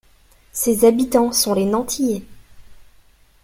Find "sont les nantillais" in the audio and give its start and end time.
1.31-2.23